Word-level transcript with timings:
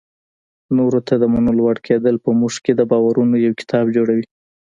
نورو 0.77 0.99
ته 1.07 1.13
د 1.21 1.23
منلو 1.33 1.61
وړ 1.65 1.77
کېدل 1.87 2.15
په 2.25 2.29
موږ 2.39 2.53
کې 2.63 2.71
د 2.75 2.81
باورونو 2.91 3.35
یو 3.45 3.53
کتاب 3.61 3.85
جوړوي. 3.95 4.25